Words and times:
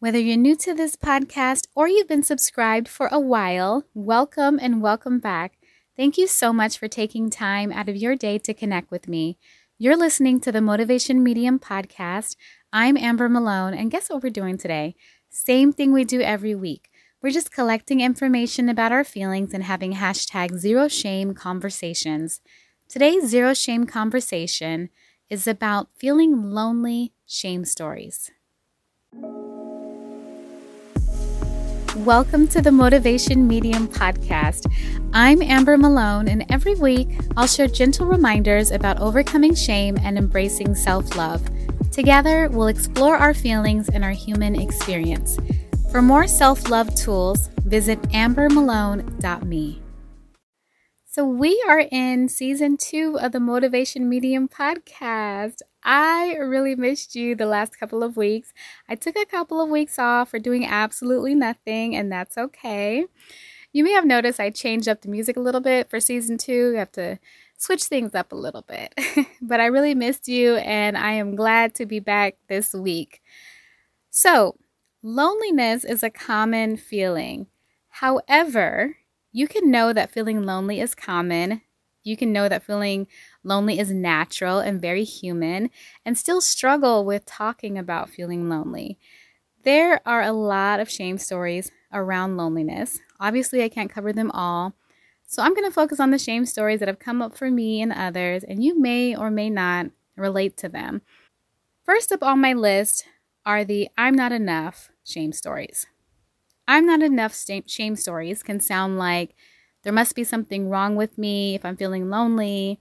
Whether 0.00 0.18
you're 0.18 0.38
new 0.38 0.56
to 0.56 0.72
this 0.72 0.96
podcast 0.96 1.66
or 1.74 1.86
you've 1.86 2.08
been 2.08 2.22
subscribed 2.22 2.88
for 2.88 3.08
a 3.08 3.20
while, 3.20 3.84
welcome 3.92 4.58
and 4.58 4.80
welcome 4.80 5.18
back. 5.18 5.58
Thank 5.94 6.16
you 6.16 6.26
so 6.26 6.54
much 6.54 6.78
for 6.78 6.88
taking 6.88 7.28
time 7.28 7.70
out 7.70 7.86
of 7.86 7.96
your 7.96 8.16
day 8.16 8.38
to 8.38 8.54
connect 8.54 8.90
with 8.90 9.08
me. 9.08 9.36
You're 9.76 9.98
listening 9.98 10.40
to 10.40 10.50
the 10.50 10.62
Motivation 10.62 11.22
Medium 11.22 11.58
podcast. 11.58 12.36
I'm 12.72 12.96
Amber 12.96 13.28
Malone, 13.28 13.74
and 13.74 13.90
guess 13.90 14.08
what 14.08 14.22
we're 14.22 14.30
doing 14.30 14.56
today? 14.56 14.94
Same 15.28 15.70
thing 15.70 15.92
we 15.92 16.04
do 16.04 16.22
every 16.22 16.54
week. 16.54 16.88
We're 17.20 17.28
just 17.28 17.52
collecting 17.52 18.00
information 18.00 18.70
about 18.70 18.92
our 18.92 19.04
feelings 19.04 19.52
and 19.52 19.64
having 19.64 19.92
hashtag 19.92 20.56
zero 20.56 20.88
shame 20.88 21.34
conversations. 21.34 22.40
Today's 22.88 23.28
zero 23.28 23.52
shame 23.52 23.84
conversation 23.84 24.88
is 25.28 25.46
about 25.46 25.90
feeling 25.94 26.42
lonely 26.42 27.12
shame 27.26 27.66
stories. 27.66 28.30
Welcome 31.96 32.46
to 32.48 32.62
the 32.62 32.70
Motivation 32.70 33.48
Medium 33.48 33.88
podcast. 33.88 34.72
I'm 35.12 35.42
Amber 35.42 35.76
Malone, 35.76 36.28
and 36.28 36.46
every 36.48 36.76
week 36.76 37.08
I'll 37.36 37.48
share 37.48 37.66
gentle 37.66 38.06
reminders 38.06 38.70
about 38.70 39.00
overcoming 39.00 39.56
shame 39.56 39.98
and 40.04 40.16
embracing 40.16 40.76
self 40.76 41.16
love. 41.16 41.42
Together, 41.90 42.48
we'll 42.52 42.68
explore 42.68 43.16
our 43.16 43.34
feelings 43.34 43.88
and 43.88 44.04
our 44.04 44.12
human 44.12 44.54
experience. 44.54 45.36
For 45.90 46.00
more 46.00 46.28
self 46.28 46.70
love 46.70 46.94
tools, 46.94 47.48
visit 47.64 48.00
ambermalone.me. 48.12 49.82
So, 51.12 51.26
we 51.26 51.60
are 51.66 51.88
in 51.90 52.28
season 52.28 52.76
two 52.76 53.18
of 53.18 53.32
the 53.32 53.40
Motivation 53.40 54.08
Medium 54.08 54.48
podcast. 54.48 55.56
I 55.82 56.36
really 56.36 56.76
missed 56.76 57.16
you 57.16 57.34
the 57.34 57.46
last 57.46 57.80
couple 57.80 58.04
of 58.04 58.16
weeks. 58.16 58.52
I 58.88 58.94
took 58.94 59.16
a 59.16 59.26
couple 59.26 59.60
of 59.60 59.68
weeks 59.68 59.98
off 59.98 60.30
for 60.30 60.38
doing 60.38 60.64
absolutely 60.64 61.34
nothing, 61.34 61.96
and 61.96 62.12
that's 62.12 62.38
okay. 62.38 63.06
You 63.72 63.82
may 63.82 63.90
have 63.90 64.06
noticed 64.06 64.38
I 64.38 64.50
changed 64.50 64.86
up 64.86 65.00
the 65.00 65.08
music 65.08 65.36
a 65.36 65.40
little 65.40 65.60
bit 65.60 65.90
for 65.90 65.98
season 65.98 66.38
two. 66.38 66.70
You 66.70 66.76
have 66.76 66.92
to 66.92 67.18
switch 67.58 67.82
things 67.82 68.14
up 68.14 68.30
a 68.30 68.36
little 68.36 68.62
bit. 68.62 68.94
but 69.42 69.58
I 69.58 69.66
really 69.66 69.96
missed 69.96 70.28
you, 70.28 70.58
and 70.58 70.96
I 70.96 71.14
am 71.14 71.34
glad 71.34 71.74
to 71.74 71.86
be 71.86 71.98
back 71.98 72.36
this 72.46 72.72
week. 72.72 73.20
So, 74.10 74.54
loneliness 75.02 75.82
is 75.82 76.04
a 76.04 76.10
common 76.10 76.76
feeling. 76.76 77.48
However, 77.88 78.94
you 79.32 79.48
can 79.48 79.70
know 79.70 79.92
that 79.92 80.10
feeling 80.10 80.44
lonely 80.44 80.80
is 80.80 80.94
common. 80.94 81.62
You 82.02 82.16
can 82.16 82.32
know 82.32 82.48
that 82.48 82.62
feeling 82.62 83.06
lonely 83.44 83.78
is 83.78 83.92
natural 83.92 84.58
and 84.58 84.80
very 84.80 85.04
human, 85.04 85.70
and 86.04 86.16
still 86.16 86.40
struggle 86.40 87.04
with 87.04 87.26
talking 87.26 87.76
about 87.76 88.10
feeling 88.10 88.48
lonely. 88.48 88.98
There 89.62 90.00
are 90.06 90.22
a 90.22 90.32
lot 90.32 90.80
of 90.80 90.90
shame 90.90 91.18
stories 91.18 91.70
around 91.92 92.36
loneliness. 92.36 92.98
Obviously, 93.20 93.62
I 93.62 93.68
can't 93.68 93.90
cover 93.90 94.12
them 94.12 94.30
all. 94.30 94.74
So 95.26 95.42
I'm 95.42 95.54
going 95.54 95.68
to 95.68 95.74
focus 95.74 96.00
on 96.00 96.10
the 96.10 96.18
shame 96.18 96.46
stories 96.46 96.80
that 96.80 96.88
have 96.88 96.98
come 96.98 97.22
up 97.22 97.36
for 97.36 97.50
me 97.50 97.82
and 97.82 97.92
others, 97.92 98.42
and 98.42 98.64
you 98.64 98.80
may 98.80 99.14
or 99.14 99.30
may 99.30 99.50
not 99.50 99.86
relate 100.16 100.56
to 100.58 100.68
them. 100.68 101.02
First 101.84 102.10
up 102.12 102.22
on 102.22 102.40
my 102.40 102.52
list 102.52 103.04
are 103.44 103.64
the 103.64 103.88
I'm 103.98 104.14
not 104.14 104.32
enough 104.32 104.90
shame 105.04 105.32
stories. 105.32 105.86
I'm 106.70 106.86
not 106.86 107.02
enough 107.02 107.36
shame 107.66 107.96
stories 107.96 108.44
can 108.44 108.60
sound 108.60 108.96
like 108.96 109.34
there 109.82 109.92
must 109.92 110.14
be 110.14 110.22
something 110.22 110.70
wrong 110.70 110.94
with 110.94 111.18
me 111.18 111.56
if 111.56 111.64
I'm 111.64 111.76
feeling 111.76 112.08
lonely. 112.10 112.78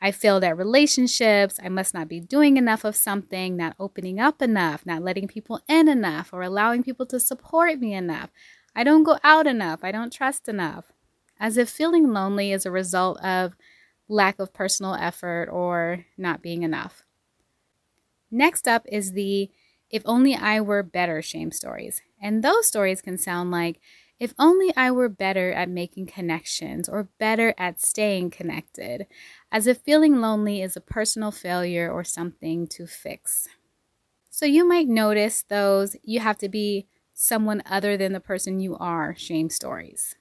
I 0.00 0.12
failed 0.12 0.44
at 0.44 0.56
relationships. 0.56 1.60
I 1.62 1.68
must 1.68 1.92
not 1.92 2.08
be 2.08 2.20
doing 2.20 2.56
enough 2.56 2.84
of 2.84 2.96
something, 2.96 3.54
not 3.54 3.76
opening 3.78 4.18
up 4.18 4.40
enough, 4.40 4.86
not 4.86 5.02
letting 5.02 5.28
people 5.28 5.60
in 5.68 5.88
enough, 5.88 6.32
or 6.32 6.40
allowing 6.40 6.82
people 6.82 7.04
to 7.04 7.20
support 7.20 7.78
me 7.78 7.92
enough. 7.92 8.30
I 8.74 8.82
don't 8.82 9.02
go 9.02 9.18
out 9.22 9.46
enough. 9.46 9.80
I 9.82 9.92
don't 9.92 10.10
trust 10.10 10.48
enough. 10.48 10.86
As 11.38 11.58
if 11.58 11.68
feeling 11.68 12.10
lonely 12.10 12.50
is 12.50 12.64
a 12.64 12.70
result 12.70 13.22
of 13.22 13.56
lack 14.08 14.38
of 14.38 14.54
personal 14.54 14.94
effort 14.94 15.50
or 15.52 16.06
not 16.16 16.40
being 16.40 16.62
enough. 16.62 17.04
Next 18.30 18.66
up 18.66 18.86
is 18.90 19.12
the 19.12 19.50
if 19.90 20.02
only 20.04 20.34
I 20.34 20.60
were 20.60 20.82
better 20.82 21.22
shame 21.22 21.50
stories. 21.52 22.02
And 22.20 22.42
those 22.42 22.66
stories 22.66 23.00
can 23.00 23.18
sound 23.18 23.50
like 23.50 23.80
if 24.18 24.34
only 24.38 24.74
I 24.76 24.90
were 24.90 25.08
better 25.08 25.52
at 25.52 25.68
making 25.68 26.06
connections 26.06 26.88
or 26.88 27.08
better 27.18 27.54
at 27.56 27.80
staying 27.80 28.30
connected, 28.30 29.06
as 29.52 29.66
if 29.66 29.78
feeling 29.78 30.20
lonely 30.20 30.60
is 30.60 30.76
a 30.76 30.80
personal 30.80 31.30
failure 31.30 31.90
or 31.90 32.02
something 32.02 32.66
to 32.68 32.86
fix. 32.86 33.46
So 34.30 34.46
you 34.46 34.66
might 34.66 34.88
notice 34.88 35.42
those 35.42 35.96
you 36.02 36.20
have 36.20 36.38
to 36.38 36.48
be 36.48 36.86
someone 37.14 37.62
other 37.66 37.96
than 37.96 38.12
the 38.12 38.20
person 38.20 38.60
you 38.60 38.76
are 38.78 39.14
shame 39.16 39.50
stories. 39.50 40.14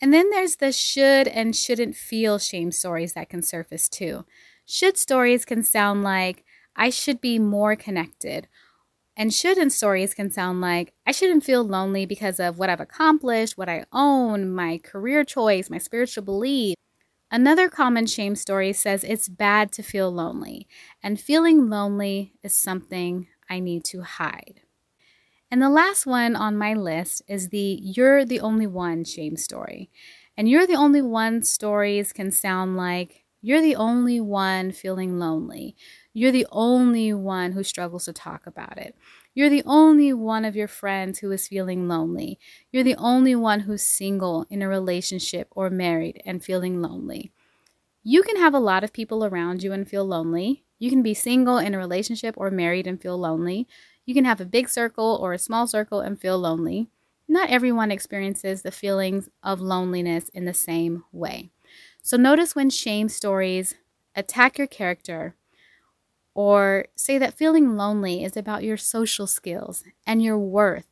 And 0.00 0.12
then 0.12 0.30
there's 0.30 0.56
the 0.56 0.72
should 0.72 1.28
and 1.28 1.56
shouldn't 1.56 1.96
feel 1.96 2.38
shame 2.38 2.70
stories 2.72 3.14
that 3.14 3.28
can 3.30 3.42
surface 3.42 3.88
too. 3.88 4.24
Should 4.66 4.98
stories 4.98 5.44
can 5.44 5.62
sound 5.62 6.02
like 6.02 6.44
I 6.76 6.90
should 6.90 7.20
be 7.20 7.38
more 7.38 7.74
connected 7.74 8.48
and 9.16 9.32
shouldn't 9.32 9.72
stories 9.72 10.14
can 10.14 10.30
sound 10.30 10.60
like 10.60 10.92
I 11.06 11.12
shouldn't 11.12 11.44
feel 11.44 11.64
lonely 11.64 12.04
because 12.04 12.38
of 12.38 12.58
what 12.58 12.68
I've 12.68 12.80
accomplished, 12.80 13.56
what 13.56 13.68
I 13.68 13.86
own, 13.92 14.52
my 14.52 14.78
career 14.78 15.24
choice, 15.24 15.70
my 15.70 15.78
spiritual 15.78 16.22
belief. 16.22 16.76
Another 17.30 17.68
common 17.68 18.06
shame 18.06 18.36
story 18.36 18.72
says 18.72 19.02
it's 19.02 19.28
bad 19.28 19.72
to 19.72 19.82
feel 19.82 20.10
lonely, 20.12 20.68
and 21.02 21.18
feeling 21.18 21.68
lonely 21.68 22.34
is 22.42 22.56
something 22.56 23.26
I 23.50 23.58
need 23.58 23.84
to 23.86 24.02
hide. 24.02 24.60
And 25.50 25.62
the 25.62 25.70
last 25.70 26.06
one 26.06 26.36
on 26.36 26.58
my 26.58 26.74
list 26.74 27.22
is 27.26 27.48
the 27.48 27.78
you're 27.82 28.24
the 28.24 28.40
only 28.40 28.66
one 28.66 29.04
shame 29.04 29.36
story. 29.36 29.90
And 30.36 30.48
you're 30.48 30.66
the 30.66 30.74
only 30.74 31.00
one 31.00 31.42
stories 31.42 32.12
can 32.12 32.30
sound 32.30 32.76
like 32.76 33.24
you're 33.40 33.62
the 33.62 33.76
only 33.76 34.20
one 34.20 34.72
feeling 34.72 35.18
lonely. 35.18 35.76
You're 36.16 36.32
the 36.32 36.46
only 36.50 37.12
one 37.12 37.52
who 37.52 37.62
struggles 37.62 38.06
to 38.06 38.12
talk 38.14 38.46
about 38.46 38.78
it. 38.78 38.96
You're 39.34 39.50
the 39.50 39.62
only 39.66 40.14
one 40.14 40.46
of 40.46 40.56
your 40.56 40.66
friends 40.66 41.18
who 41.18 41.30
is 41.30 41.46
feeling 41.46 41.88
lonely. 41.88 42.38
You're 42.72 42.84
the 42.84 42.96
only 42.96 43.36
one 43.36 43.60
who's 43.60 43.82
single 43.82 44.46
in 44.48 44.62
a 44.62 44.68
relationship 44.68 45.46
or 45.50 45.68
married 45.68 46.22
and 46.24 46.42
feeling 46.42 46.80
lonely. 46.80 47.32
You 48.02 48.22
can 48.22 48.38
have 48.38 48.54
a 48.54 48.58
lot 48.58 48.82
of 48.82 48.94
people 48.94 49.26
around 49.26 49.62
you 49.62 49.74
and 49.74 49.86
feel 49.86 50.06
lonely. 50.06 50.64
You 50.78 50.88
can 50.88 51.02
be 51.02 51.12
single 51.12 51.58
in 51.58 51.74
a 51.74 51.78
relationship 51.78 52.34
or 52.38 52.50
married 52.50 52.86
and 52.86 52.98
feel 52.98 53.18
lonely. 53.18 53.68
You 54.06 54.14
can 54.14 54.24
have 54.24 54.40
a 54.40 54.46
big 54.46 54.70
circle 54.70 55.18
or 55.20 55.34
a 55.34 55.38
small 55.38 55.66
circle 55.66 56.00
and 56.00 56.18
feel 56.18 56.38
lonely. 56.38 56.88
Not 57.28 57.50
everyone 57.50 57.90
experiences 57.90 58.62
the 58.62 58.70
feelings 58.70 59.28
of 59.42 59.60
loneliness 59.60 60.30
in 60.30 60.46
the 60.46 60.54
same 60.54 61.04
way. 61.12 61.50
So 62.02 62.16
notice 62.16 62.56
when 62.56 62.70
shame 62.70 63.10
stories 63.10 63.74
attack 64.14 64.56
your 64.56 64.66
character 64.66 65.36
or 66.36 66.84
say 66.94 67.16
that 67.16 67.32
feeling 67.32 67.76
lonely 67.76 68.22
is 68.22 68.36
about 68.36 68.62
your 68.62 68.76
social 68.76 69.26
skills 69.26 69.82
and 70.06 70.22
your 70.22 70.38
worth. 70.38 70.84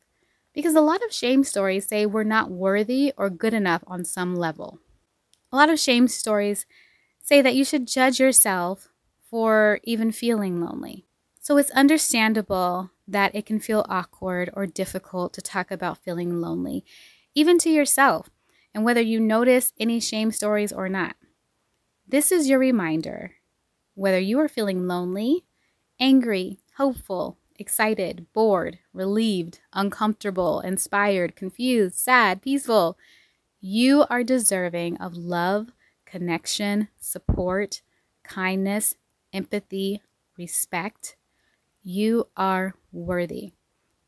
Because 0.55 0.73
a 0.73 0.81
lot 0.81 1.05
of 1.05 1.13
shame 1.13 1.43
stories 1.43 1.87
say 1.87 2.07
we're 2.07 2.23
not 2.23 2.49
worthy 2.49 3.13
or 3.15 3.29
good 3.29 3.53
enough 3.53 3.83
on 3.85 4.03
some 4.03 4.35
level. 4.35 4.79
A 5.51 5.55
lot 5.55 5.69
of 5.69 5.79
shame 5.79 6.07
stories 6.07 6.65
say 7.21 7.43
that 7.43 7.53
you 7.53 7.63
should 7.63 7.85
judge 7.85 8.19
yourself 8.19 8.87
for 9.29 9.79
even 9.83 10.11
feeling 10.11 10.59
lonely. 10.59 11.05
So 11.39 11.57
it's 11.57 11.69
understandable 11.71 12.89
that 13.07 13.35
it 13.35 13.45
can 13.45 13.59
feel 13.59 13.85
awkward 13.87 14.49
or 14.53 14.65
difficult 14.65 15.31
to 15.33 15.43
talk 15.43 15.69
about 15.69 15.99
feeling 15.99 16.41
lonely, 16.41 16.83
even 17.35 17.59
to 17.59 17.69
yourself, 17.69 18.31
and 18.73 18.83
whether 18.83 19.01
you 19.01 19.19
notice 19.19 19.73
any 19.79 19.99
shame 19.99 20.31
stories 20.31 20.73
or 20.73 20.89
not. 20.89 21.15
This 22.07 22.31
is 22.31 22.49
your 22.49 22.57
reminder 22.57 23.35
whether 23.95 24.19
you 24.19 24.39
are 24.39 24.47
feeling 24.47 24.87
lonely, 24.87 25.45
angry, 25.99 26.59
hopeful, 26.77 27.37
excited, 27.57 28.27
bored, 28.33 28.79
relieved, 28.93 29.59
uncomfortable, 29.73 30.59
inspired, 30.59 31.35
confused, 31.35 31.95
sad, 31.95 32.41
peaceful, 32.41 32.97
you 33.59 34.05
are 34.09 34.23
deserving 34.23 34.97
of 34.97 35.15
love, 35.15 35.71
connection, 36.05 36.89
support, 36.99 37.81
kindness, 38.23 38.95
empathy, 39.33 40.01
respect. 40.37 41.15
You 41.81 42.27
are 42.35 42.75
worthy. 42.91 43.53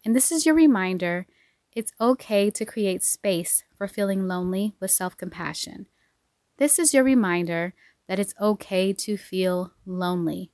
And 0.06 0.16
this 0.16 0.32
is 0.32 0.46
your 0.46 0.56
reminder 0.56 1.28
it's 1.74 1.92
okay 2.02 2.50
to 2.50 2.66
create 2.66 3.04
space 3.04 3.64
for 3.76 3.88
feeling 3.88 4.28
lonely 4.28 4.74
with 4.80 4.90
self 4.92 5.16
compassion. 5.16 5.86
This 6.58 6.80
is 6.80 6.94
your 6.94 7.04
reminder 7.04 7.74
that 8.08 8.20
it's 8.20 8.34
okay 8.42 8.94
to 8.94 9.18
feel 9.18 9.74
lonely. 9.86 10.52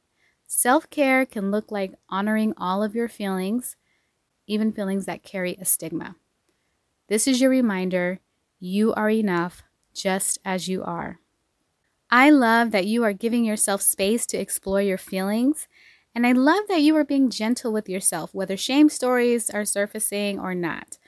Self 0.47 0.89
care 0.89 1.25
can 1.25 1.51
look 1.51 1.71
like 1.71 1.95
honoring 2.09 2.53
all 2.57 2.83
of 2.83 2.95
your 2.95 3.07
feelings, 3.09 3.75
even 4.47 4.73
feelings 4.73 5.05
that 5.05 5.23
carry 5.23 5.55
a 5.55 5.65
stigma. 5.65 6.15
This 7.07 7.27
is 7.27 7.41
your 7.41 7.49
reminder 7.49 8.19
you 8.59 8.93
are 8.93 9.09
enough 9.09 9.63
just 9.93 10.39
as 10.45 10.67
you 10.67 10.83
are. 10.83 11.19
I 12.09 12.29
love 12.29 12.71
that 12.71 12.85
you 12.85 13.03
are 13.03 13.13
giving 13.13 13.45
yourself 13.45 13.81
space 13.81 14.25
to 14.27 14.37
explore 14.37 14.81
your 14.81 14.97
feelings 14.97 15.67
And 16.15 16.27
I 16.27 16.31
love 16.33 16.65
that 16.69 16.81
you 16.81 16.95
are 16.97 17.03
being 17.05 17.31
gentle 17.31 17.73
with 17.73 17.89
yourself, 17.89 18.35
whether 18.35 18.55
shame 18.55 18.87
stories 18.89 19.49
are 19.49 19.65
surfacing 19.65 20.39
or 20.39 20.53
not. 20.53 20.99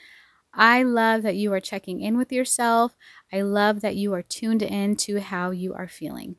I 0.53 0.83
love 0.83 1.23
that 1.23 1.35
you 1.35 1.53
are 1.53 1.59
checking 1.59 2.01
in 2.01 2.17
with 2.17 2.31
yourself. 2.31 2.95
I 3.31 3.41
love 3.41 3.81
that 3.81 3.95
you 3.95 4.13
are 4.13 4.21
tuned 4.21 4.61
in 4.61 4.95
to 4.97 5.19
how 5.19 5.51
you 5.51 5.73
are 5.73 5.87
feeling. 5.87 6.35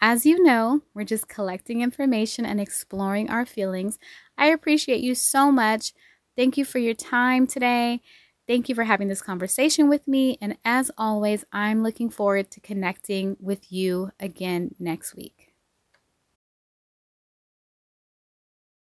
As 0.00 0.26
you 0.26 0.42
know, 0.42 0.82
we're 0.94 1.04
just 1.04 1.28
collecting 1.28 1.80
information 1.80 2.44
and 2.44 2.60
exploring 2.60 3.30
our 3.30 3.46
feelings. 3.46 3.98
I 4.36 4.46
appreciate 4.46 5.00
you 5.00 5.14
so 5.14 5.52
much. 5.52 5.92
Thank 6.36 6.56
you 6.56 6.64
for 6.64 6.78
your 6.78 6.94
time 6.94 7.46
today. 7.46 8.00
Thank 8.48 8.68
you 8.68 8.74
for 8.74 8.84
having 8.84 9.08
this 9.08 9.22
conversation 9.22 9.88
with 9.88 10.08
me. 10.08 10.38
And 10.40 10.56
as 10.64 10.90
always, 10.98 11.44
I'm 11.52 11.82
looking 11.82 12.10
forward 12.10 12.50
to 12.50 12.60
connecting 12.60 13.36
with 13.38 13.70
you 13.70 14.10
again 14.18 14.74
next 14.78 15.14
week. 15.14 15.41